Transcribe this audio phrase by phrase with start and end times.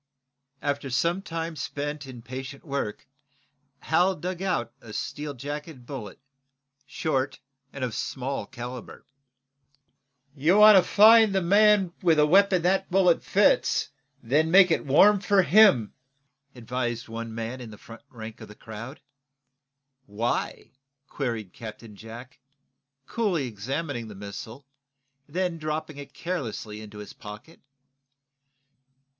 [0.63, 3.05] After some time spent in patient work
[3.81, 6.17] Hal dug out a steel jacketed bullet,
[6.87, 7.39] short
[7.71, 9.03] and of small calibre.
[10.33, 13.89] "You want to find the man with a weapon that bullet fits,
[14.23, 15.93] and then make it warm for him,"
[16.55, 19.01] advised one man in the front rank of the crowd.
[20.07, 20.71] "Why?"
[21.05, 22.39] queried Captain Jack,
[23.05, 24.65] coolly, examining the missile,
[25.27, 27.61] then dropping it carelessly into his pocket.